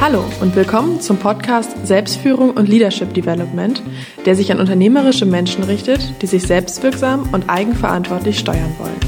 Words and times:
Hallo 0.00 0.24
und 0.40 0.56
willkommen 0.56 1.02
zum 1.02 1.18
Podcast 1.18 1.86
Selbstführung 1.86 2.52
und 2.52 2.70
Leadership 2.70 3.12
Development, 3.12 3.82
der 4.24 4.34
sich 4.34 4.50
an 4.50 4.58
unternehmerische 4.58 5.26
Menschen 5.26 5.62
richtet, 5.62 6.00
die 6.22 6.26
sich 6.26 6.44
selbstwirksam 6.44 7.28
und 7.34 7.50
eigenverantwortlich 7.50 8.38
steuern 8.38 8.74
wollen. 8.78 8.98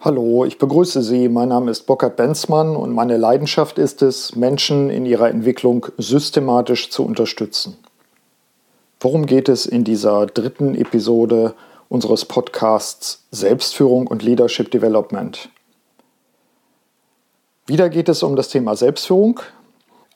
Hallo, 0.00 0.44
ich 0.44 0.58
begrüße 0.58 1.00
Sie. 1.04 1.28
Mein 1.28 1.50
Name 1.50 1.70
ist 1.70 1.86
Burkhard 1.86 2.16
Benzmann 2.16 2.74
und 2.74 2.92
meine 2.92 3.18
Leidenschaft 3.18 3.78
ist 3.78 4.02
es, 4.02 4.34
Menschen 4.34 4.90
in 4.90 5.06
ihrer 5.06 5.30
Entwicklung 5.30 5.86
systematisch 5.96 6.90
zu 6.90 7.04
unterstützen. 7.04 7.76
Worum 8.98 9.26
geht 9.26 9.48
es 9.48 9.64
in 9.64 9.84
dieser 9.84 10.26
dritten 10.26 10.74
Episode 10.74 11.54
unseres 11.88 12.24
Podcasts 12.24 13.24
Selbstführung 13.30 14.06
und 14.06 14.22
Leadership 14.22 14.70
Development. 14.70 15.48
Wieder 17.66 17.88
geht 17.88 18.08
es 18.08 18.22
um 18.22 18.36
das 18.36 18.48
Thema 18.48 18.76
Selbstführung, 18.76 19.40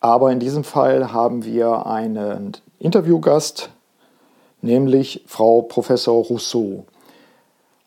aber 0.01 0.33
in 0.33 0.41
diesem 0.41 0.65
Fall 0.65 1.13
haben 1.13 1.45
wir 1.45 1.87
einen 1.87 2.57
Interviewgast, 2.79 3.71
nämlich 4.61 5.23
Frau 5.27 5.63
Professor 5.63 6.25
Rousseau. 6.25 6.85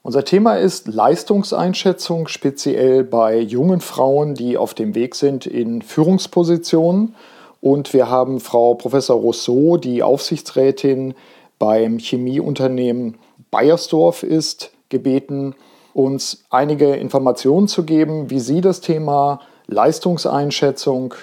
Unser 0.06 0.24
Thema 0.24 0.58
ist 0.58 0.88
Leistungseinschätzung, 0.88 2.28
speziell 2.28 3.04
bei 3.04 3.40
jungen 3.40 3.82
Frauen, 3.82 4.36
die 4.36 4.56
auf 4.56 4.76
dem 4.76 4.94
Weg 4.94 5.16
sind 5.16 5.48
in 5.48 5.82
Führungspositionen. 5.82 7.16
Und 7.60 7.92
wir 7.92 8.08
haben 8.08 8.40
Frau 8.40 8.76
Professor 8.76 9.20
Rousseau, 9.20 9.78
die 9.78 10.04
Aufsichtsrätin 10.04 11.16
beim 11.58 11.98
Chemieunternehmen 11.98 13.18
Bayersdorf 13.52 14.24
ist, 14.24 14.72
gebeten, 14.90 15.56
uns 15.94 16.44
einige 16.50 16.96
Informationen 16.96 17.68
zu 17.68 17.84
geben, 17.84 18.30
wie 18.30 18.40
sie 18.40 18.62
das 18.62 18.82
Thema 18.82 19.40
Leistungseinschätzung 19.68 21.14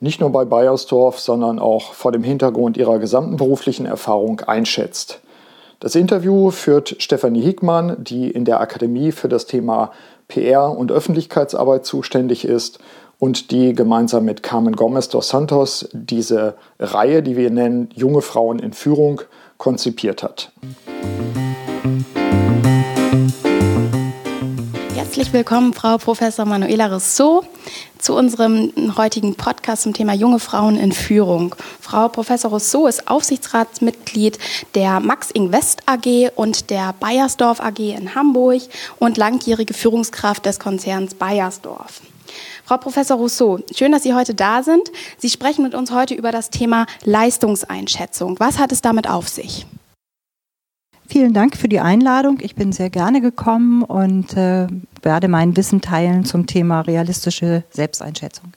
nicht 0.00 0.20
nur 0.20 0.30
bei 0.30 0.44
Bayersdorf, 0.44 1.18
sondern 1.20 1.58
auch 1.58 1.92
vor 1.92 2.12
dem 2.12 2.22
Hintergrund 2.22 2.76
ihrer 2.76 2.98
gesamten 2.98 3.36
beruflichen 3.36 3.86
Erfahrung 3.86 4.40
einschätzt. 4.40 5.20
Das 5.78 5.94
Interview 5.94 6.50
führt 6.50 6.96
Stefanie 6.98 7.40
Hickmann, 7.40 7.96
die 8.02 8.30
in 8.30 8.44
der 8.44 8.60
Akademie 8.60 9.12
für 9.12 9.28
das 9.28 9.46
Thema 9.46 9.92
PR 10.28 10.76
und 10.76 10.92
Öffentlichkeitsarbeit 10.92 11.86
zuständig 11.86 12.44
ist 12.44 12.78
und 13.18 13.50
die 13.50 13.74
gemeinsam 13.74 14.24
mit 14.24 14.42
Carmen 14.42 14.76
Gomez 14.76 15.08
dos 15.08 15.28
Santos 15.28 15.88
diese 15.92 16.54
Reihe, 16.78 17.22
die 17.22 17.36
wir 17.36 17.50
nennen 17.50 17.88
Junge 17.94 18.22
Frauen 18.22 18.58
in 18.58 18.72
Führung, 18.72 19.22
konzipiert 19.58 20.22
hat. 20.22 20.52
Herzlich 24.94 25.32
willkommen, 25.32 25.72
Frau 25.72 25.98
Professor 25.98 26.44
Manuela 26.44 26.86
Rousseau, 26.86 27.42
zu 27.98 28.14
unserem 28.14 28.72
heutigen 28.96 29.34
Podcast 29.34 29.82
zum 29.82 29.94
Thema 29.94 30.14
junge 30.14 30.38
Frauen 30.38 30.76
in 30.76 30.92
Führung. 30.92 31.56
Frau 31.80 32.08
Professor 32.08 32.52
Rousseau 32.52 32.86
ist 32.86 33.08
Aufsichtsratsmitglied 33.08 34.38
der 34.76 35.00
Max 35.00 35.32
Invest 35.32 35.82
AG 35.86 36.30
und 36.36 36.70
der 36.70 36.94
Bayersdorf 37.00 37.60
AG 37.60 37.80
in 37.80 38.14
Hamburg 38.14 38.62
und 39.00 39.16
langjährige 39.16 39.74
Führungskraft 39.74 40.46
des 40.46 40.60
Konzerns 40.60 41.14
Bayersdorf. 41.14 42.02
Frau 42.64 42.76
Professor 42.76 43.16
Rousseau, 43.16 43.58
schön, 43.74 43.90
dass 43.90 44.04
Sie 44.04 44.14
heute 44.14 44.34
da 44.34 44.62
sind. 44.62 44.92
Sie 45.18 45.30
sprechen 45.30 45.64
mit 45.64 45.74
uns 45.74 45.90
heute 45.90 46.14
über 46.14 46.30
das 46.30 46.50
Thema 46.50 46.86
Leistungseinschätzung. 47.04 48.38
Was 48.38 48.58
hat 48.58 48.70
es 48.70 48.82
damit 48.82 49.10
auf 49.10 49.28
sich? 49.28 49.66
Vielen 51.10 51.32
Dank 51.32 51.56
für 51.56 51.66
die 51.68 51.80
Einladung. 51.80 52.38
Ich 52.40 52.54
bin 52.54 52.70
sehr 52.70 52.88
gerne 52.88 53.20
gekommen 53.20 53.82
und 53.82 54.36
äh, 54.36 54.68
werde 55.02 55.26
mein 55.26 55.56
Wissen 55.56 55.80
teilen 55.80 56.24
zum 56.24 56.46
Thema 56.46 56.82
realistische 56.82 57.64
Selbsteinschätzung. 57.70 58.52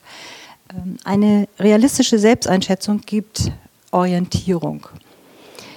Ähm, 0.72 0.96
eine 1.02 1.48
realistische 1.58 2.16
Selbsteinschätzung 2.16 3.00
gibt 3.00 3.50
Orientierung. 3.90 4.86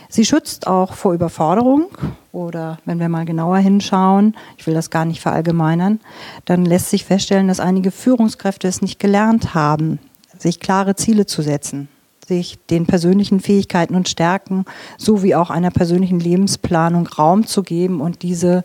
Sie 0.08 0.24
schützt 0.24 0.68
auch 0.68 0.94
vor 0.94 1.16
Überforderung 1.16 1.88
oder 2.32 2.78
wenn 2.86 3.00
wir 3.00 3.10
mal 3.10 3.26
genauer 3.26 3.58
hinschauen, 3.58 4.38
ich 4.60 4.68
will 4.68 4.76
das 4.76 4.92
gar 4.92 5.06
nicht 5.06 5.20
verallgemeinern, 5.20 6.00
dann 6.46 6.64
lässt 6.64 6.92
sich 6.92 7.06
feststellen, 7.06 7.48
dass 7.48 7.60
einige 7.60 7.90
Führungskräfte 7.90 8.68
es 8.68 8.84
nicht 8.84 9.00
gelernt 9.00 9.56
haben, 9.56 9.98
sich 10.38 10.60
klare 10.60 10.96
Ziele 10.96 11.26
zu 11.26 11.42
setzen 11.42 11.90
sich 12.28 12.60
den 12.70 12.86
persönlichen 12.86 13.40
Fähigkeiten 13.40 13.96
und 13.96 14.10
Stärken 14.10 14.66
sowie 14.98 15.36
auch 15.36 15.50
einer 15.50 15.72
persönlichen 15.72 16.20
Lebensplanung 16.20 17.08
Raum 17.08 17.46
zu 17.46 17.64
geben 17.64 18.02
und 18.02 18.22
diese 18.22 18.64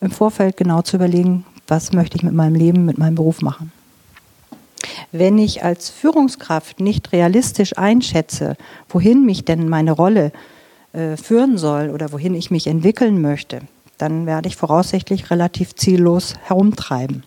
im 0.00 0.10
Vorfeld 0.10 0.56
genau 0.56 0.82
zu 0.82 0.96
überlegen, 0.96 1.44
was 1.66 1.92
möchte 1.92 2.16
ich 2.16 2.22
mit 2.22 2.34
meinem 2.34 2.54
Leben, 2.54 2.84
mit 2.84 2.98
meinem 2.98 3.14
Beruf 3.14 3.40
machen. 3.40 3.72
Wenn 5.12 5.38
ich 5.38 5.64
als 5.64 5.90
Führungskraft 5.90 6.80
nicht 6.80 7.12
realistisch 7.12 7.78
einschätze, 7.78 8.56
wohin 8.88 9.24
mich 9.24 9.44
denn 9.44 9.68
meine 9.68 9.92
Rolle 9.92 10.32
äh, 10.92 11.16
führen 11.16 11.56
soll 11.56 11.90
oder 11.90 12.12
wohin 12.12 12.34
ich 12.34 12.50
mich 12.50 12.66
entwickeln 12.66 13.20
möchte, 13.20 13.62
dann 13.96 14.26
werde 14.26 14.48
ich 14.48 14.56
voraussichtlich 14.56 15.30
relativ 15.30 15.74
ziellos 15.74 16.34
herumtreiben. 16.42 17.22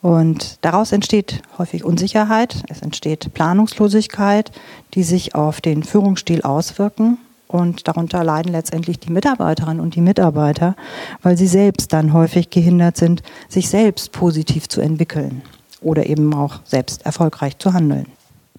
Und 0.00 0.58
daraus 0.64 0.92
entsteht 0.92 1.42
häufig 1.58 1.84
Unsicherheit, 1.84 2.62
es 2.68 2.82
entsteht 2.82 3.34
Planungslosigkeit, 3.34 4.52
die 4.94 5.02
sich 5.02 5.34
auf 5.34 5.60
den 5.60 5.82
Führungsstil 5.82 6.42
auswirken. 6.42 7.18
Und 7.48 7.88
darunter 7.88 8.22
leiden 8.24 8.52
letztendlich 8.52 9.00
die 9.00 9.10
Mitarbeiterinnen 9.10 9.80
und 9.80 9.94
die 9.94 10.02
Mitarbeiter, 10.02 10.76
weil 11.22 11.36
sie 11.38 11.46
selbst 11.46 11.94
dann 11.94 12.12
häufig 12.12 12.50
gehindert 12.50 12.98
sind, 12.98 13.22
sich 13.48 13.70
selbst 13.70 14.12
positiv 14.12 14.68
zu 14.68 14.82
entwickeln 14.82 15.42
oder 15.80 16.06
eben 16.06 16.32
auch 16.34 16.60
selbst 16.64 17.06
erfolgreich 17.06 17.56
zu 17.58 17.72
handeln. 17.72 18.06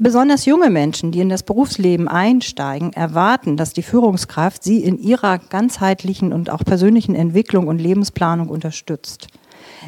Besonders 0.01 0.45
junge 0.45 0.69
Menschen, 0.69 1.11
die 1.11 1.19
in 1.19 1.29
das 1.29 1.43
Berufsleben 1.43 2.07
einsteigen, 2.07 2.93
erwarten, 2.93 3.57
dass 3.57 3.73
die 3.73 3.83
Führungskraft 3.83 4.63
sie 4.63 4.81
in 4.81 4.97
ihrer 4.97 5.37
ganzheitlichen 5.37 6.33
und 6.33 6.49
auch 6.49 6.63
persönlichen 6.63 7.15
Entwicklung 7.15 7.67
und 7.67 7.79
Lebensplanung 7.79 8.47
unterstützt. 8.47 9.27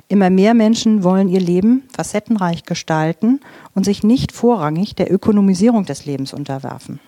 Immer 0.07 0.29
mehr 0.29 0.53
Menschen 0.53 1.03
wollen 1.03 1.29
ihr 1.29 1.39
Leben 1.39 1.83
facettenreich 1.95 2.63
gestalten 2.63 3.39
und 3.75 3.85
sich 3.85 4.03
nicht 4.03 4.31
vorrangig 4.31 4.95
der 4.95 5.11
Ökonomisierung 5.11 5.85
des 5.85 6.05
Lebens 6.05 6.33
unterwerfen. 6.33 6.99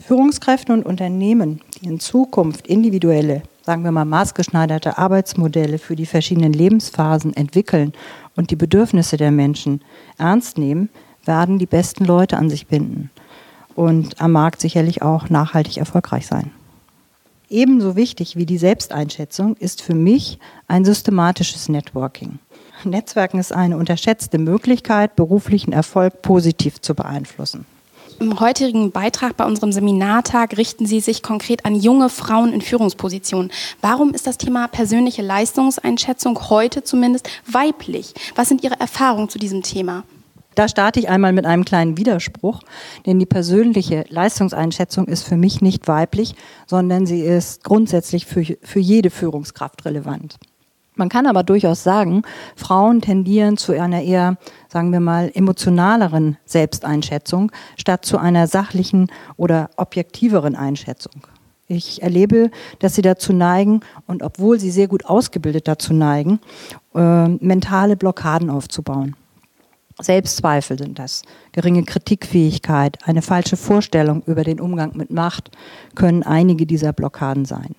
Führungskräfte 0.00 0.72
und 0.72 0.84
Unternehmen, 0.84 1.60
die 1.80 1.86
in 1.86 2.00
Zukunft 2.00 2.66
individuelle, 2.66 3.42
sagen 3.62 3.84
wir 3.84 3.92
mal 3.92 4.04
maßgeschneiderte 4.04 4.98
Arbeitsmodelle 4.98 5.78
für 5.78 5.96
die 5.96 6.06
verschiedenen 6.06 6.52
Lebensphasen 6.52 7.34
entwickeln 7.34 7.92
und 8.36 8.50
die 8.50 8.56
Bedürfnisse 8.56 9.16
der 9.16 9.30
Menschen 9.30 9.80
ernst 10.18 10.58
nehmen, 10.58 10.90
werden 11.24 11.58
die 11.58 11.66
besten 11.66 12.04
Leute 12.04 12.36
an 12.36 12.50
sich 12.50 12.66
binden 12.66 13.10
und 13.74 14.20
am 14.20 14.32
Markt 14.32 14.60
sicherlich 14.60 15.02
auch 15.02 15.30
nachhaltig 15.30 15.78
erfolgreich 15.78 16.26
sein. 16.26 16.50
Ebenso 17.54 17.94
wichtig 17.94 18.34
wie 18.34 18.46
die 18.46 18.58
Selbsteinschätzung 18.58 19.54
ist 19.54 19.80
für 19.80 19.94
mich 19.94 20.40
ein 20.66 20.84
systematisches 20.84 21.68
Networking. 21.68 22.40
Netzwerken 22.82 23.38
ist 23.38 23.52
eine 23.52 23.76
unterschätzte 23.76 24.38
Möglichkeit, 24.38 25.14
beruflichen 25.14 25.72
Erfolg 25.72 26.20
positiv 26.20 26.80
zu 26.80 26.96
beeinflussen. 26.96 27.64
Im 28.18 28.40
heutigen 28.40 28.90
Beitrag 28.90 29.36
bei 29.36 29.44
unserem 29.44 29.70
Seminartag 29.70 30.56
richten 30.56 30.86
Sie 30.86 30.98
sich 30.98 31.22
konkret 31.22 31.64
an 31.64 31.76
junge 31.76 32.08
Frauen 32.08 32.52
in 32.52 32.60
Führungspositionen. 32.60 33.52
Warum 33.80 34.14
ist 34.14 34.26
das 34.26 34.36
Thema 34.36 34.66
persönliche 34.66 35.22
Leistungseinschätzung 35.22 36.50
heute 36.50 36.82
zumindest 36.82 37.30
weiblich? 37.46 38.14
Was 38.34 38.48
sind 38.48 38.64
Ihre 38.64 38.80
Erfahrungen 38.80 39.28
zu 39.28 39.38
diesem 39.38 39.62
Thema? 39.62 40.02
Da 40.54 40.68
starte 40.68 41.00
ich 41.00 41.08
einmal 41.08 41.32
mit 41.32 41.46
einem 41.46 41.64
kleinen 41.64 41.96
Widerspruch, 41.96 42.60
denn 43.06 43.18
die 43.18 43.26
persönliche 43.26 44.04
Leistungseinschätzung 44.08 45.06
ist 45.06 45.24
für 45.24 45.36
mich 45.36 45.60
nicht 45.60 45.88
weiblich, 45.88 46.34
sondern 46.66 47.06
sie 47.06 47.20
ist 47.20 47.64
grundsätzlich 47.64 48.26
für, 48.26 48.44
für 48.62 48.80
jede 48.80 49.10
Führungskraft 49.10 49.84
relevant. 49.84 50.36
Man 50.96 51.08
kann 51.08 51.26
aber 51.26 51.42
durchaus 51.42 51.82
sagen, 51.82 52.22
Frauen 52.54 53.00
tendieren 53.00 53.56
zu 53.56 53.72
einer 53.72 54.02
eher, 54.02 54.36
sagen 54.68 54.92
wir 54.92 55.00
mal, 55.00 55.28
emotionaleren 55.34 56.36
Selbsteinschätzung 56.44 57.50
statt 57.76 58.04
zu 58.04 58.16
einer 58.16 58.46
sachlichen 58.46 59.10
oder 59.36 59.70
objektiveren 59.76 60.54
Einschätzung. 60.54 61.26
Ich 61.66 62.02
erlebe, 62.02 62.50
dass 62.78 62.94
sie 62.94 63.02
dazu 63.02 63.32
neigen, 63.32 63.80
und 64.06 64.22
obwohl 64.22 64.60
sie 64.60 64.70
sehr 64.70 64.86
gut 64.86 65.06
ausgebildet 65.06 65.66
dazu 65.66 65.94
neigen, 65.94 66.38
äh, 66.94 67.28
mentale 67.28 67.96
Blockaden 67.96 68.50
aufzubauen. 68.50 69.16
Selbstzweifel 70.00 70.76
sind 70.78 70.98
das, 70.98 71.22
geringe 71.52 71.84
Kritikfähigkeit, 71.84 72.98
eine 73.04 73.22
falsche 73.22 73.56
Vorstellung 73.56 74.22
über 74.26 74.42
den 74.42 74.60
Umgang 74.60 74.96
mit 74.96 75.10
Macht 75.10 75.50
können 75.94 76.24
einige 76.24 76.66
dieser 76.66 76.92
Blockaden 76.92 77.44
sein. 77.44 77.76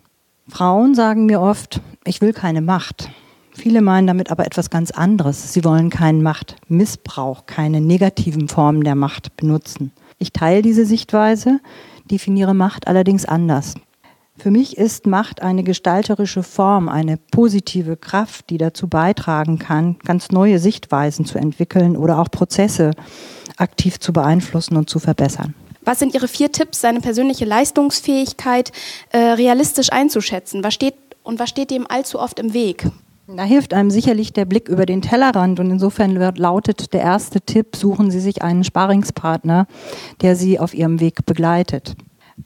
Frauen 0.47 0.95
sagen 0.95 1.25
mir 1.25 1.41
oft, 1.41 1.81
ich 2.05 2.21
will 2.21 2.31
keine 2.31 2.61
Macht. 2.61 3.09
Viele 3.51 3.81
meinen 3.81 4.07
damit 4.07 4.31
aber 4.31 4.45
etwas 4.45 4.69
ganz 4.69 4.91
anderes. 4.91 5.53
Sie 5.53 5.63
wollen 5.63 5.89
keinen 5.89 6.21
Machtmissbrauch, 6.21 7.45
keine 7.45 7.81
negativen 7.81 8.47
Formen 8.47 8.83
der 8.83 8.95
Macht 8.95 9.35
benutzen. 9.37 9.91
Ich 10.17 10.31
teile 10.31 10.61
diese 10.61 10.85
Sichtweise, 10.85 11.59
definiere 12.05 12.53
Macht 12.53 12.87
allerdings 12.87 13.25
anders. 13.25 13.75
Für 14.37 14.51
mich 14.51 14.77
ist 14.77 15.07
Macht 15.07 15.41
eine 15.41 15.63
gestalterische 15.63 16.43
Form, 16.43 16.89
eine 16.89 17.17
positive 17.17 17.95
Kraft, 17.97 18.49
die 18.49 18.57
dazu 18.57 18.87
beitragen 18.87 19.59
kann, 19.59 19.97
ganz 20.03 20.29
neue 20.31 20.59
Sichtweisen 20.59 21.25
zu 21.25 21.37
entwickeln 21.37 21.95
oder 21.95 22.19
auch 22.19 22.29
Prozesse 22.29 22.91
aktiv 23.57 23.99
zu 23.99 24.11
beeinflussen 24.13 24.75
und 24.75 24.89
zu 24.89 24.99
verbessern. 24.99 25.55
Was 25.85 25.99
sind 25.99 26.13
Ihre 26.13 26.27
vier 26.27 26.51
Tipps, 26.51 26.81
seine 26.81 26.99
persönliche 26.99 27.45
Leistungsfähigkeit 27.45 28.71
äh, 29.11 29.17
realistisch 29.17 29.91
einzuschätzen? 29.91 30.63
Was 30.63 30.73
steht 30.73 30.95
und 31.23 31.39
was 31.39 31.49
steht 31.49 31.71
dem 31.71 31.89
allzu 31.89 32.19
oft 32.19 32.39
im 32.39 32.53
Weg? 32.53 32.87
Da 33.27 33.43
hilft 33.43 33.73
einem 33.73 33.89
sicherlich 33.89 34.33
der 34.33 34.45
Blick 34.45 34.67
über 34.69 34.85
den 34.85 35.01
Tellerrand 35.01 35.59
und 35.59 35.71
insofern 35.71 36.15
lautet 36.15 36.93
der 36.93 37.01
erste 37.01 37.41
Tipp, 37.41 37.75
suchen 37.75 38.11
Sie 38.11 38.19
sich 38.19 38.43
einen 38.43 38.63
Sparingspartner, 38.63 39.65
der 40.21 40.35
Sie 40.35 40.59
auf 40.59 40.75
Ihrem 40.75 40.99
Weg 40.99 41.25
begleitet. 41.25 41.95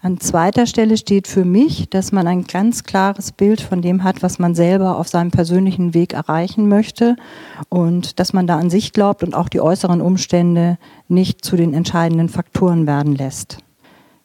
An 0.02 0.20
zweiter 0.20 0.68
Stelle 0.68 0.98
steht 0.98 1.28
für 1.28 1.44
mich, 1.44 1.90
dass 1.90 2.12
man 2.12 2.28
ein 2.28 2.44
ganz 2.44 2.84
klares 2.84 3.32
Bild 3.32 3.60
von 3.60 3.82
dem 3.82 4.04
hat, 4.04 4.22
was 4.22 4.38
man 4.38 4.54
selber 4.54 4.98
auf 4.98 5.08
seinem 5.08 5.32
persönlichen 5.32 5.96
Weg 5.96 6.14
erreichen 6.14 6.70
möchte 6.70 7.16
und 7.70 8.20
dass 8.20 8.32
man 8.32 8.46
da 8.46 8.60
an 8.60 8.70
sich 8.70 8.94
glaubt 8.94 9.24
und 9.24 9.34
auch 9.34 9.50
die 9.50 9.60
äußeren 9.60 10.00
Umstände 10.00 10.78
nicht 11.08 11.44
zu 11.44 11.56
den 11.56 11.74
entscheidenden 11.74 12.30
Faktoren 12.30 12.86
werden 12.86 13.16
lässt. 13.16 13.58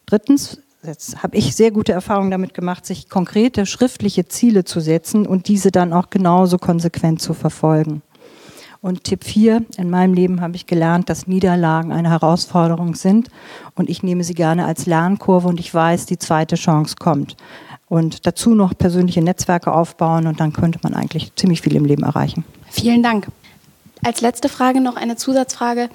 Drittens, 0.05 0.61
jetzt 0.83 1.23
habe 1.23 1.39
ich 1.39 1.57
sehr 1.57 1.71
gute 1.71 1.93
Erfahrungen 1.93 2.31
damit 2.31 2.53
gemacht, 2.53 2.85
sich 2.85 3.09
konkrete 3.09 3.65
schriftliche 3.65 4.27
Ziele 4.29 4.65
zu 4.65 4.81
setzen 4.81 5.27
und 5.27 5.49
diese 5.49 5.71
dann 5.71 5.95
auch 5.95 6.11
genauso 6.11 6.59
konsequent 6.59 7.23
zu 7.23 7.33
verfolgen. 7.33 8.03
Und 8.85 9.05
Tipp 9.05 9.25
4, 9.25 9.65
in 9.79 9.89
meinem 9.89 10.13
Leben 10.13 10.43
habe 10.43 10.57
ich 10.57 10.67
gelernt, 10.67 11.09
dass 11.09 11.27
Niederlagen 11.27 11.91
eine 11.91 12.11
Herausforderung 12.11 12.95
sind 12.97 13.31
und 13.77 13.89
ich 13.89 14.03
nehme 14.03 14.25
sie 14.25 14.35
gerne 14.35 14.67
als 14.67 14.85
Lernkurve 14.85 15.49
und 15.49 15.59
ich 15.59 15.73
weiß, 15.73 16.05
die 16.05 16.19
zweite 16.19 16.57
Chance 16.57 16.97
kommt. 17.01 17.35
Und 17.89 18.27
dazu 18.27 18.55
noch 18.55 18.77
persönliche 18.77 19.23
Netzwerke 19.23 19.73
aufbauen 19.73 20.27
und 20.27 20.39
dann 20.39 20.53
könnte 20.53 20.81
man 20.83 20.93
eigentlich 20.93 21.35
ziemlich 21.35 21.63
viel 21.63 21.77
im 21.77 21.87
Leben 21.87 22.03
erreichen. 22.03 22.45
Vielen 22.69 23.03
Dank. 23.03 23.29
Als 24.05 24.21
letzte 24.21 24.51
Frage 24.51 24.83
noch 24.83 24.97
eine 24.97 25.17
Zusatzfrage. 25.17 25.89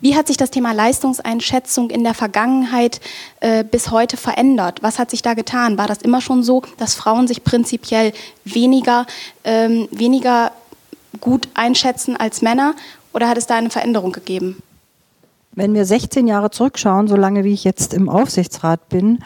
Wie 0.00 0.16
hat 0.16 0.26
sich 0.26 0.36
das 0.36 0.50
Thema 0.50 0.72
Leistungseinschätzung 0.72 1.88
in 1.90 2.02
der 2.02 2.14
Vergangenheit 2.14 3.00
äh, 3.40 3.62
bis 3.62 3.92
heute 3.92 4.16
verändert? 4.16 4.82
Was 4.82 4.98
hat 4.98 5.10
sich 5.10 5.22
da 5.22 5.34
getan? 5.34 5.78
War 5.78 5.86
das 5.86 6.02
immer 6.02 6.20
schon 6.20 6.42
so, 6.42 6.62
dass 6.78 6.94
Frauen 6.94 7.28
sich 7.28 7.44
prinzipiell 7.44 8.12
weniger, 8.44 9.06
ähm, 9.44 9.88
weniger 9.92 10.50
gut 11.20 11.48
einschätzen 11.54 12.16
als 12.16 12.42
Männer 12.42 12.74
oder 13.12 13.28
hat 13.28 13.38
es 13.38 13.46
da 13.46 13.56
eine 13.56 13.70
Veränderung 13.70 14.12
gegeben? 14.12 14.62
Wenn 15.52 15.74
wir 15.74 15.84
16 15.84 16.26
Jahre 16.26 16.50
zurückschauen, 16.50 17.06
so 17.06 17.16
lange 17.16 17.44
wie 17.44 17.52
ich 17.52 17.64
jetzt 17.64 17.94
im 17.94 18.08
Aufsichtsrat 18.08 18.88
bin, 18.88 19.20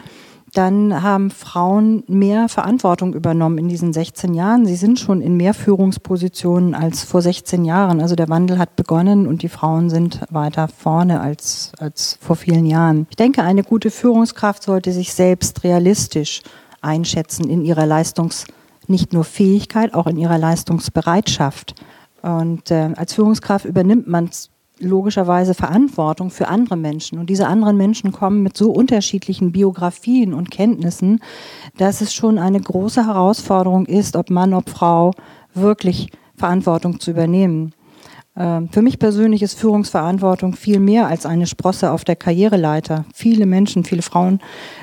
dann 0.53 1.03
haben 1.03 1.29
Frauen 1.29 2.03
mehr 2.07 2.49
Verantwortung 2.49 3.13
übernommen 3.13 3.57
in 3.57 3.67
diesen 3.67 3.93
16 3.93 4.33
Jahren. 4.33 4.65
Sie 4.65 4.75
sind 4.75 4.99
schon 4.99 5.21
in 5.21 5.37
mehr 5.37 5.53
Führungspositionen 5.53 6.73
als 6.73 7.03
vor 7.03 7.21
16 7.21 7.65
Jahren. 7.65 8.01
Also 8.01 8.15
der 8.15 8.29
Wandel 8.29 8.57
hat 8.57 8.75
begonnen 8.75 9.27
und 9.27 9.43
die 9.43 9.49
Frauen 9.49 9.89
sind 9.89 10.21
weiter 10.29 10.67
vorne 10.67 11.19
als, 11.19 11.71
als 11.79 12.17
vor 12.21 12.35
vielen 12.35 12.65
Jahren. 12.65 13.05
Ich 13.09 13.15
denke, 13.15 13.43
eine 13.43 13.63
gute 13.63 13.91
Führungskraft 13.91 14.63
sollte 14.63 14.91
sich 14.91 15.13
selbst 15.13 15.63
realistisch 15.63 16.41
einschätzen 16.81 17.49
in 17.49 17.63
ihrer 17.63 17.85
Leistungs- 17.85 18.45
nicht 18.89 19.13
nur 19.13 19.23
Fähigkeit, 19.23 19.93
auch 19.93 20.07
in 20.07 20.17
ihrer 20.17 20.37
Leistungsbereitschaft. 20.37 21.75
Und 22.21 22.71
äh, 22.71 22.89
als 22.95 23.13
Führungskraft 23.13 23.65
übernimmt 23.65 24.07
man 24.07 24.29
logischerweise 24.79 25.53
Verantwortung 25.53 26.29
für 26.29 26.47
andere 26.47 26.77
Menschen. 26.77 27.19
Und 27.19 27.29
diese 27.29 27.47
anderen 27.47 27.77
Menschen 27.77 28.11
kommen 28.11 28.43
mit 28.43 28.55
so 28.57 28.71
unterschiedlichen 28.71 29.51
Biografien 29.51 30.33
und 30.33 30.51
Kenntnissen, 30.51 31.19
dass 31.77 32.01
es 32.01 32.13
schon 32.13 32.37
eine 32.37 32.59
große 32.59 33.05
Herausforderung 33.05 33.85
ist, 33.85 34.15
ob 34.15 34.29
Mann, 34.29 34.53
ob 34.53 34.69
Frau, 34.69 35.11
wirklich 35.53 36.09
Verantwortung 36.35 36.99
zu 36.99 37.11
übernehmen. 37.11 37.73
Ähm, 38.39 38.69
für 38.69 38.81
mich 38.81 38.97
persönlich 38.97 39.43
ist 39.43 39.59
Führungsverantwortung 39.59 40.55
viel 40.55 40.79
mehr 40.79 41.07
als 41.07 41.25
eine 41.25 41.45
Sprosse 41.45 41.91
auf 41.91 42.05
der 42.05 42.15
Karriereleiter. 42.15 43.05
Viele 43.13 43.45
Menschen, 43.45 43.83
viele 43.83 44.01
Frauen 44.01 44.39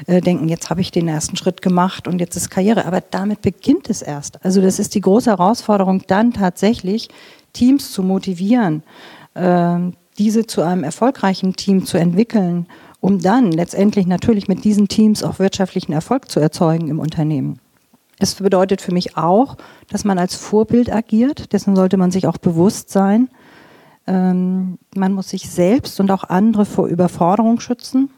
äh, 0.07 0.21
denken, 0.21 0.49
jetzt 0.49 0.69
habe 0.69 0.83
ich 0.83 0.91
den 0.91 1.09
ersten 1.09 1.37
Schritt 1.37 1.63
gemacht 1.63 2.07
und 2.07 2.21
jetzt 2.21 2.37
ist 2.37 2.51
Karriere. 2.51 2.85
Aber 2.85 3.01
damit 3.01 3.41
beginnt 3.41 3.89
es 3.89 4.03
erst. 4.03 4.45
Also 4.45 4.61
das 4.61 4.79
ist 4.79 4.95
die 4.95 5.01
große 5.01 5.31
Herausforderung, 5.31 6.03
dann 6.07 6.35
tatsächlich 6.35 7.09
Teams 7.55 7.93
zu 7.93 8.03
motivieren, 8.03 8.83
ähm, 9.35 9.95
diese 10.19 10.47
zu 10.47 10.61
einem 10.61 10.85
erfolgreichen 10.85 11.57
Team 11.57 11.87
zu 11.87 11.97
entwickeln, 11.97 12.67
um 13.01 13.21
dann 13.21 13.53
letztendlich 13.53 14.07
natürlich 14.07 14.49
mit 14.49 14.65
diesen 14.65 14.89
Teams 14.89 15.23
auch 15.23 15.39
wirtschaftlichen 15.39 15.93
Erfolg 15.93 16.31
zu 16.31 16.41
erzeugen 16.41 16.89
im 16.89 16.99
Unternehmen. 16.99 17.59
Es 18.19 18.35
bedeutet 18.35 18.81
für 18.81 18.93
mich 18.93 19.17
auch, 19.17 19.57
dass 19.91 20.05
man 20.05 20.19
als 20.19 20.35
Vorbild 20.35 20.91
agiert, 20.91 21.53
dessen 21.53 21.77
sollte 21.77 21.97
man 21.97 22.11
sich 22.11 22.27
auch 22.27 22.39
bewusst 22.39 22.91
sein. 22.91 23.29
Ähm, 24.07 24.79
man 24.95 25.13
muss 25.13 25.31
sich 25.31 25.51
selbst 25.51 25.99
und 26.01 26.11
auch 26.11 26.25
andere 26.25 26.65
vor 26.65 26.87
Überforderung 26.87 27.61
schützen. 27.61 28.11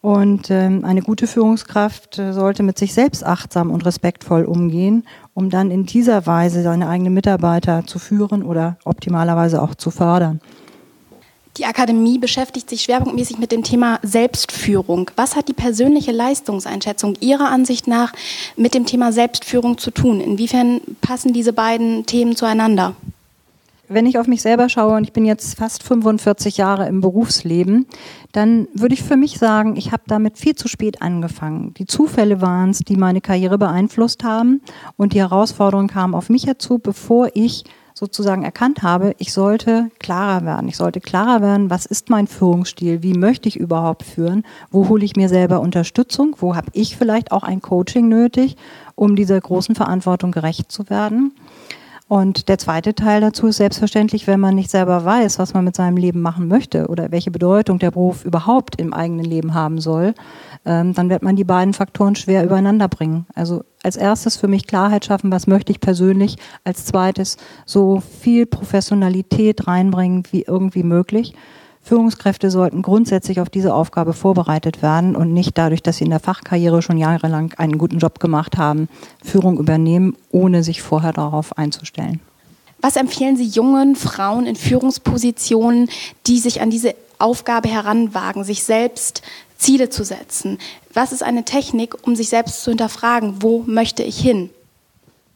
Und 0.00 0.50
ähm, 0.50 0.84
eine 0.84 1.00
gute 1.00 1.28
Führungskraft 1.28 2.18
äh, 2.18 2.32
sollte 2.32 2.64
mit 2.64 2.76
sich 2.76 2.92
selbst 2.92 3.24
achtsam 3.24 3.70
und 3.70 3.86
respektvoll 3.86 4.44
umgehen, 4.44 5.04
um 5.32 5.48
dann 5.48 5.70
in 5.70 5.86
dieser 5.86 6.26
Weise 6.26 6.64
seine 6.64 6.88
eigenen 6.88 7.14
Mitarbeiter 7.14 7.86
zu 7.86 8.00
führen 8.00 8.42
oder 8.42 8.78
optimalerweise 8.84 9.62
auch 9.62 9.76
zu 9.76 9.92
fördern. 9.92 10.40
Die 11.58 11.66
Akademie 11.66 12.18
beschäftigt 12.18 12.68
sich 12.68 12.82
schwerpunktmäßig 12.82 13.38
mit 13.38 13.52
dem 13.52 13.62
Thema 13.62 14.00
Selbstführung. 14.02 15.10
Was 15.16 15.36
hat 15.36 15.48
die 15.48 15.52
persönliche 15.52 16.10
Leistungseinschätzung 16.10 17.14
Ihrer 17.20 17.50
Ansicht 17.50 17.86
nach 17.86 18.12
mit 18.56 18.74
dem 18.74 18.86
Thema 18.86 19.12
Selbstführung 19.12 19.76
zu 19.76 19.90
tun? 19.90 20.20
Inwiefern 20.20 20.80
passen 21.02 21.32
diese 21.32 21.52
beiden 21.52 22.06
Themen 22.06 22.34
zueinander? 22.36 22.96
Wenn 23.92 24.06
ich 24.06 24.18
auf 24.18 24.26
mich 24.26 24.42
selber 24.42 24.68
schaue 24.68 24.96
und 24.96 25.04
ich 25.04 25.12
bin 25.12 25.24
jetzt 25.24 25.56
fast 25.56 25.82
45 25.82 26.56
Jahre 26.56 26.88
im 26.88 27.00
Berufsleben, 27.00 27.86
dann 28.32 28.68
würde 28.74 28.94
ich 28.94 29.02
für 29.02 29.16
mich 29.16 29.38
sagen, 29.38 29.76
ich 29.76 29.92
habe 29.92 30.02
damit 30.06 30.38
viel 30.38 30.54
zu 30.54 30.68
spät 30.68 31.02
angefangen. 31.02 31.74
Die 31.74 31.86
Zufälle 31.86 32.40
waren 32.40 32.70
es, 32.70 32.78
die 32.78 32.96
meine 32.96 33.20
Karriere 33.20 33.58
beeinflusst 33.58 34.24
haben 34.24 34.62
und 34.96 35.12
die 35.12 35.20
Herausforderungen 35.20 35.88
kamen 35.88 36.14
auf 36.14 36.28
mich 36.28 36.46
herzu, 36.46 36.78
bevor 36.78 37.28
ich 37.34 37.64
sozusagen 37.94 38.42
erkannt 38.42 38.82
habe, 38.82 39.14
ich 39.18 39.32
sollte 39.32 39.90
klarer 39.98 40.44
werden. 40.44 40.68
Ich 40.68 40.76
sollte 40.76 41.00
klarer 41.00 41.42
werden, 41.42 41.70
was 41.70 41.86
ist 41.86 42.10
mein 42.10 42.26
Führungsstil, 42.26 43.02
wie 43.02 43.14
möchte 43.14 43.48
ich 43.48 43.56
überhaupt 43.56 44.02
führen, 44.02 44.44
wo 44.70 44.88
hole 44.88 45.04
ich 45.04 45.16
mir 45.16 45.28
selber 45.28 45.60
Unterstützung, 45.60 46.36
wo 46.38 46.56
habe 46.56 46.68
ich 46.72 46.96
vielleicht 46.96 47.32
auch 47.32 47.42
ein 47.42 47.60
Coaching 47.60 48.08
nötig, 48.08 48.56
um 48.94 49.16
dieser 49.16 49.40
großen 49.40 49.74
Verantwortung 49.74 50.32
gerecht 50.32 50.72
zu 50.72 50.88
werden. 50.88 51.32
Und 52.12 52.50
der 52.50 52.58
zweite 52.58 52.94
Teil 52.94 53.22
dazu 53.22 53.46
ist 53.46 53.56
selbstverständlich, 53.56 54.26
wenn 54.26 54.38
man 54.38 54.54
nicht 54.54 54.70
selber 54.70 55.02
weiß, 55.02 55.38
was 55.38 55.54
man 55.54 55.64
mit 55.64 55.74
seinem 55.74 55.96
Leben 55.96 56.20
machen 56.20 56.46
möchte 56.46 56.88
oder 56.88 57.10
welche 57.10 57.30
Bedeutung 57.30 57.78
der 57.78 57.90
Beruf 57.90 58.26
überhaupt 58.26 58.78
im 58.78 58.92
eigenen 58.92 59.24
Leben 59.24 59.54
haben 59.54 59.80
soll, 59.80 60.12
ähm, 60.66 60.92
dann 60.92 61.08
wird 61.08 61.22
man 61.22 61.36
die 61.36 61.44
beiden 61.44 61.72
Faktoren 61.72 62.14
schwer 62.14 62.44
übereinander 62.44 62.88
bringen. 62.88 63.24
Also 63.34 63.64
als 63.82 63.96
erstes 63.96 64.36
für 64.36 64.46
mich 64.46 64.66
Klarheit 64.66 65.06
schaffen, 65.06 65.32
was 65.32 65.46
möchte 65.46 65.72
ich 65.72 65.80
persönlich, 65.80 66.36
als 66.64 66.84
zweites 66.84 67.38
so 67.64 68.02
viel 68.20 68.44
Professionalität 68.44 69.66
reinbringen 69.66 70.24
wie 70.32 70.42
irgendwie 70.42 70.82
möglich. 70.82 71.32
Führungskräfte 71.82 72.50
sollten 72.50 72.82
grundsätzlich 72.82 73.40
auf 73.40 73.50
diese 73.50 73.74
Aufgabe 73.74 74.12
vorbereitet 74.12 74.82
werden 74.82 75.16
und 75.16 75.32
nicht 75.32 75.58
dadurch, 75.58 75.82
dass 75.82 75.96
sie 75.96 76.04
in 76.04 76.10
der 76.10 76.20
Fachkarriere 76.20 76.80
schon 76.80 76.96
jahrelang 76.96 77.52
einen 77.56 77.76
guten 77.76 77.98
Job 77.98 78.20
gemacht 78.20 78.56
haben, 78.56 78.88
Führung 79.24 79.58
übernehmen, 79.58 80.16
ohne 80.30 80.62
sich 80.62 80.80
vorher 80.80 81.12
darauf 81.12 81.58
einzustellen. 81.58 82.20
Was 82.80 82.96
empfehlen 82.96 83.36
Sie 83.36 83.46
jungen 83.46 83.94
Frauen 83.94 84.46
in 84.46 84.56
Führungspositionen, 84.56 85.88
die 86.26 86.38
sich 86.38 86.60
an 86.60 86.70
diese 86.70 86.94
Aufgabe 87.18 87.68
heranwagen, 87.68 88.42
sich 88.42 88.64
selbst 88.64 89.22
Ziele 89.56 89.88
zu 89.88 90.04
setzen? 90.04 90.58
Was 90.92 91.12
ist 91.12 91.22
eine 91.22 91.44
Technik, 91.44 92.06
um 92.06 92.16
sich 92.16 92.28
selbst 92.28 92.62
zu 92.62 92.70
hinterfragen, 92.70 93.36
wo 93.40 93.62
möchte 93.66 94.02
ich 94.02 94.18
hin? 94.18 94.50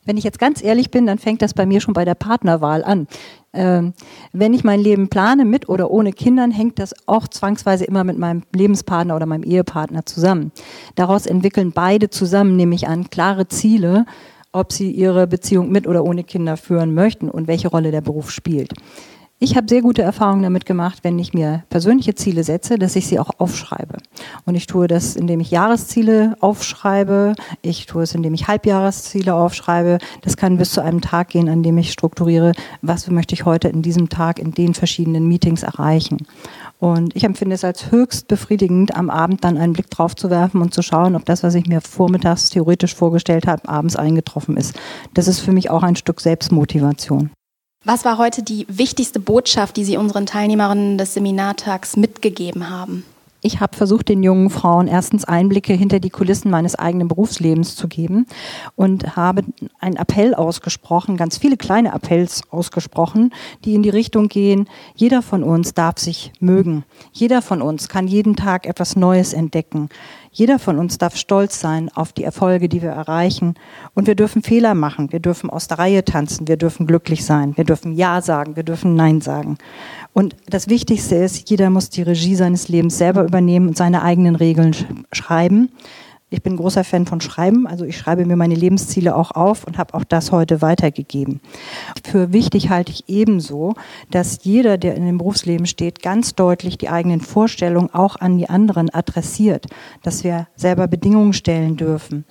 Wenn 0.06 0.16
ich 0.16 0.24
jetzt 0.24 0.38
ganz 0.38 0.62
ehrlich 0.62 0.90
bin, 0.90 1.04
dann 1.04 1.18
fängt 1.18 1.42
das 1.42 1.52
bei 1.52 1.66
mir 1.66 1.80
schon 1.80 1.92
bei 1.92 2.04
der 2.04 2.14
Partnerwahl 2.14 2.82
an. 2.82 3.06
Ähm, 3.52 3.92
wenn 4.32 4.54
ich 4.54 4.64
mein 4.64 4.80
Leben 4.80 5.08
plane 5.08 5.44
mit 5.44 5.68
oder 5.68 5.90
ohne 5.90 6.12
Kindern, 6.12 6.50
hängt 6.50 6.78
das 6.78 6.94
auch 7.06 7.28
zwangsweise 7.28 7.84
immer 7.84 8.04
mit 8.04 8.16
meinem 8.16 8.42
Lebenspartner 8.54 9.16
oder 9.16 9.26
meinem 9.26 9.42
Ehepartner 9.42 10.06
zusammen. 10.06 10.52
Daraus 10.94 11.26
entwickeln 11.26 11.72
beide 11.72 12.08
zusammen, 12.08 12.56
nämlich 12.56 12.86
an, 12.88 13.10
klare 13.10 13.48
Ziele, 13.48 14.06
ob 14.52 14.72
sie 14.72 14.90
ihre 14.90 15.26
Beziehung 15.26 15.70
mit 15.70 15.86
oder 15.86 16.04
ohne 16.04 16.24
Kinder 16.24 16.56
führen 16.56 16.94
möchten 16.94 17.28
und 17.28 17.46
welche 17.46 17.68
Rolle 17.68 17.90
der 17.90 18.00
Beruf 18.00 18.30
spielt. 18.30 18.72
Ich 19.38 19.54
habe 19.54 19.68
sehr 19.68 19.82
gute 19.82 20.00
Erfahrungen 20.00 20.44
damit 20.44 20.64
gemacht, 20.64 21.00
wenn 21.02 21.18
ich 21.18 21.34
mir 21.34 21.62
persönliche 21.68 22.14
Ziele 22.14 22.42
setze, 22.42 22.78
dass 22.78 22.96
ich 22.96 23.06
sie 23.06 23.18
auch 23.18 23.28
aufschreibe. 23.36 23.98
Und 24.46 24.54
ich 24.54 24.66
tue 24.66 24.86
das, 24.86 25.14
indem 25.14 25.40
ich 25.40 25.50
Jahresziele 25.50 26.36
aufschreibe. 26.40 27.34
Ich 27.60 27.84
tue 27.84 28.04
es, 28.04 28.14
indem 28.14 28.32
ich 28.32 28.48
Halbjahresziele 28.48 29.34
aufschreibe. 29.34 29.98
Das 30.22 30.38
kann 30.38 30.56
bis 30.56 30.72
zu 30.72 30.82
einem 30.82 31.02
Tag 31.02 31.28
gehen, 31.28 31.50
an 31.50 31.62
dem 31.62 31.76
ich 31.76 31.92
strukturiere, 31.92 32.52
was 32.80 33.10
möchte 33.10 33.34
ich 33.34 33.44
heute 33.44 33.68
in 33.68 33.82
diesem 33.82 34.08
Tag 34.08 34.38
in 34.38 34.52
den 34.52 34.72
verschiedenen 34.72 35.28
Meetings 35.28 35.64
erreichen. 35.64 36.26
Und 36.78 37.14
ich 37.14 37.24
empfinde 37.24 37.56
es 37.56 37.64
als 37.64 37.90
höchst 37.90 38.28
befriedigend, 38.28 38.96
am 38.96 39.10
Abend 39.10 39.44
dann 39.44 39.58
einen 39.58 39.74
Blick 39.74 39.90
drauf 39.90 40.16
zu 40.16 40.30
werfen 40.30 40.62
und 40.62 40.72
zu 40.72 40.80
schauen, 40.80 41.14
ob 41.14 41.26
das, 41.26 41.42
was 41.42 41.54
ich 41.54 41.66
mir 41.66 41.82
vormittags 41.82 42.48
theoretisch 42.48 42.94
vorgestellt 42.94 43.46
habe, 43.46 43.68
abends 43.68 43.96
eingetroffen 43.96 44.56
ist. 44.56 44.74
Das 45.12 45.28
ist 45.28 45.40
für 45.40 45.52
mich 45.52 45.68
auch 45.68 45.82
ein 45.82 45.96
Stück 45.96 46.22
Selbstmotivation. 46.22 47.32
Was 47.88 48.04
war 48.04 48.18
heute 48.18 48.42
die 48.42 48.66
wichtigste 48.68 49.20
Botschaft, 49.20 49.76
die 49.76 49.84
Sie 49.84 49.96
unseren 49.96 50.26
Teilnehmerinnen 50.26 50.98
des 50.98 51.14
Seminartags 51.14 51.96
mitgegeben 51.96 52.68
haben? 52.68 53.04
Ich 53.42 53.60
habe 53.60 53.76
versucht, 53.76 54.08
den 54.08 54.24
jungen 54.24 54.50
Frauen 54.50 54.88
erstens 54.88 55.24
Einblicke 55.24 55.72
hinter 55.72 56.00
die 56.00 56.10
Kulissen 56.10 56.50
meines 56.50 56.74
eigenen 56.74 57.06
Berufslebens 57.06 57.76
zu 57.76 57.86
geben 57.86 58.26
und 58.74 59.14
habe 59.14 59.44
einen 59.78 59.94
Appell 59.94 60.34
ausgesprochen, 60.34 61.16
ganz 61.16 61.38
viele 61.38 61.56
kleine 61.56 61.92
Appells 61.92 62.42
ausgesprochen, 62.50 63.32
die 63.64 63.76
in 63.76 63.84
die 63.84 63.90
Richtung 63.90 64.26
gehen, 64.26 64.68
jeder 64.96 65.22
von 65.22 65.44
uns 65.44 65.72
darf 65.72 66.00
sich 66.00 66.32
mögen. 66.40 66.82
Jeder 67.12 67.40
von 67.40 67.62
uns 67.62 67.88
kann 67.88 68.08
jeden 68.08 68.34
Tag 68.34 68.66
etwas 68.66 68.96
Neues 68.96 69.32
entdecken. 69.32 69.90
Jeder 70.36 70.58
von 70.58 70.78
uns 70.78 70.98
darf 70.98 71.16
stolz 71.16 71.60
sein 71.60 71.90
auf 71.94 72.12
die 72.12 72.22
Erfolge, 72.22 72.68
die 72.68 72.82
wir 72.82 72.90
erreichen. 72.90 73.54
Und 73.94 74.06
wir 74.06 74.14
dürfen 74.14 74.42
Fehler 74.42 74.74
machen. 74.74 75.10
Wir 75.10 75.18
dürfen 75.18 75.48
aus 75.48 75.66
der 75.66 75.78
Reihe 75.78 76.04
tanzen. 76.04 76.46
Wir 76.46 76.58
dürfen 76.58 76.86
glücklich 76.86 77.24
sein. 77.24 77.56
Wir 77.56 77.64
dürfen 77.64 77.94
Ja 77.94 78.20
sagen. 78.20 78.54
Wir 78.54 78.62
dürfen 78.62 78.96
Nein 78.96 79.22
sagen. 79.22 79.56
Und 80.12 80.36
das 80.46 80.68
Wichtigste 80.68 81.14
ist, 81.14 81.48
jeder 81.48 81.70
muss 81.70 81.88
die 81.88 82.02
Regie 82.02 82.34
seines 82.34 82.68
Lebens 82.68 82.98
selber 82.98 83.24
übernehmen 83.24 83.68
und 83.68 83.78
seine 83.78 84.02
eigenen 84.02 84.36
Regeln 84.36 84.74
sch 84.74 84.84
schreiben. 85.10 85.70
Ich 86.28 86.42
bin 86.42 86.56
großer 86.56 86.82
Fan 86.82 87.06
von 87.06 87.20
Schreiben, 87.20 87.68
also 87.68 87.84
ich 87.84 87.96
schreibe 87.96 88.26
mir 88.26 88.34
meine 88.34 88.56
Lebensziele 88.56 89.14
auch 89.14 89.30
auf 89.30 89.64
und 89.64 89.78
habe 89.78 89.94
auch 89.94 90.02
das 90.02 90.32
heute 90.32 90.60
weitergegeben. 90.60 91.40
Für 92.02 92.32
wichtig 92.32 92.68
halte 92.68 92.90
ich 92.90 93.04
ebenso, 93.06 93.74
dass 94.10 94.42
jeder, 94.42 94.76
der 94.76 94.96
in 94.96 95.06
dem 95.06 95.18
Berufsleben 95.18 95.66
steht, 95.66 96.02
ganz 96.02 96.34
deutlich 96.34 96.78
die 96.78 96.88
eigenen 96.88 97.20
Vorstellungen 97.20 97.94
auch 97.94 98.16
an 98.16 98.38
die 98.38 98.48
anderen 98.48 98.90
adressiert, 98.92 99.66
dass 100.02 100.24
wir 100.24 100.48
selber 100.56 100.88
Bedingungen 100.88 101.32
stellen 101.32 101.76
dürfen 101.76 102.24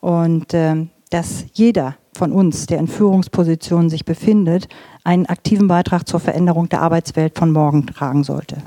und 0.00 0.54
äh, 0.54 0.86
dass 1.10 1.46
jeder 1.54 1.96
von 2.16 2.30
uns, 2.30 2.66
der 2.66 2.78
in 2.78 2.86
Führungspositionen 2.86 3.90
sich 3.90 4.04
befindet, 4.04 4.68
einen 5.02 5.26
aktiven 5.26 5.66
Beitrag 5.66 6.06
zur 6.06 6.20
Veränderung 6.20 6.68
der 6.68 6.82
Arbeitswelt 6.82 7.36
von 7.36 7.50
morgen 7.50 7.86
tragen 7.86 8.22
sollte. 8.22 8.58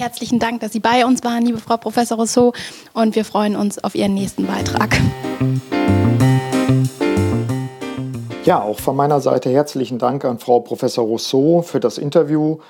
Herzlichen 0.00 0.38
Dank, 0.38 0.60
dass 0.62 0.72
Sie 0.72 0.80
bei 0.80 1.04
uns 1.04 1.22
waren, 1.24 1.44
liebe 1.44 1.58
Frau 1.58 1.76
Professor 1.76 2.16
Rousseau, 2.16 2.54
und 2.94 3.14
wir 3.16 3.24
freuen 3.26 3.54
uns 3.54 3.84
auf 3.84 3.94
Ihren 3.94 4.14
nächsten 4.14 4.46
Beitrag. 4.46 4.98
Ja, 8.46 8.62
auch 8.62 8.78
von 8.78 8.96
meiner 8.96 9.20
Seite 9.20 9.50
herzlichen 9.50 9.98
Dank 9.98 10.24
an 10.24 10.38
Frau 10.38 10.60
Professor 10.60 11.04
Rousseau 11.04 11.60
für 11.60 11.80
das 11.80 11.98
Interview 11.98 12.60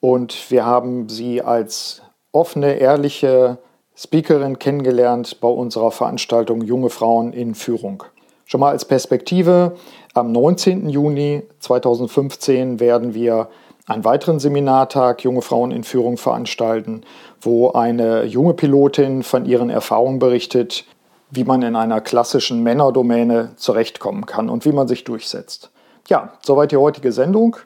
und 0.00 0.50
wir 0.50 0.64
haben 0.64 1.10
Sie 1.10 1.42
als 1.42 2.00
offene, 2.32 2.76
ehrliche 2.78 3.58
Speakerin 3.94 4.58
kennengelernt 4.58 5.42
bei 5.42 5.48
unserer 5.48 5.90
Veranstaltung 5.90 6.62
Junge 6.62 6.88
Frauen 6.88 7.34
in 7.34 7.54
Führung. 7.54 8.02
Schon 8.46 8.60
mal 8.60 8.70
als 8.70 8.86
Perspektive, 8.86 9.76
am 10.14 10.32
19. 10.32 10.88
Juni 10.88 11.42
2015 11.60 12.80
werden 12.80 13.12
wir 13.12 13.50
einen 13.88 14.04
weiteren 14.04 14.38
Seminartag 14.38 15.24
Junge 15.24 15.42
Frauen 15.42 15.70
in 15.72 15.82
Führung 15.82 16.18
veranstalten, 16.18 17.02
wo 17.40 17.70
eine 17.70 18.24
junge 18.24 18.54
Pilotin 18.54 19.22
von 19.22 19.46
ihren 19.46 19.70
Erfahrungen 19.70 20.18
berichtet, 20.18 20.84
wie 21.30 21.44
man 21.44 21.62
in 21.62 21.74
einer 21.74 22.00
klassischen 22.00 22.62
Männerdomäne 22.62 23.52
zurechtkommen 23.56 24.26
kann 24.26 24.48
und 24.48 24.64
wie 24.64 24.72
man 24.72 24.88
sich 24.88 25.04
durchsetzt. 25.04 25.70
Ja, 26.08 26.34
soweit 26.44 26.72
die 26.72 26.76
heutige 26.76 27.12
Sendung. 27.12 27.56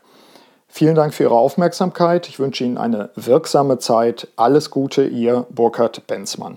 Vielen 0.68 0.94
Dank 0.94 1.12
für 1.12 1.24
Ihre 1.24 1.34
Aufmerksamkeit. 1.34 2.28
Ich 2.28 2.38
wünsche 2.38 2.64
Ihnen 2.64 2.78
eine 2.78 3.10
wirksame 3.14 3.78
Zeit. 3.78 4.28
Alles 4.36 4.70
Gute, 4.70 5.04
Ihr 5.04 5.46
Burkhard 5.50 6.06
Benzmann. 6.06 6.56